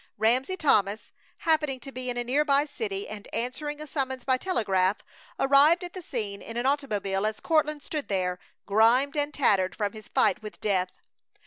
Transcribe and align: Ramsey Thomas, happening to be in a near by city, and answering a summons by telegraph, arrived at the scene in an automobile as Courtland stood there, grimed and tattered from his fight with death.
Ramsey 0.17 0.57
Thomas, 0.57 1.11
happening 1.37 1.79
to 1.81 1.91
be 1.91 2.09
in 2.09 2.17
a 2.17 2.23
near 2.23 2.43
by 2.43 2.65
city, 2.65 3.07
and 3.07 3.27
answering 3.31 3.79
a 3.79 3.85
summons 3.85 4.25
by 4.25 4.35
telegraph, 4.35 5.01
arrived 5.39 5.83
at 5.83 5.93
the 5.93 6.01
scene 6.01 6.41
in 6.41 6.57
an 6.57 6.65
automobile 6.65 7.23
as 7.23 7.39
Courtland 7.39 7.83
stood 7.83 8.07
there, 8.07 8.39
grimed 8.65 9.15
and 9.15 9.31
tattered 9.31 9.75
from 9.75 9.93
his 9.93 10.07
fight 10.07 10.41
with 10.41 10.59
death. 10.59 10.89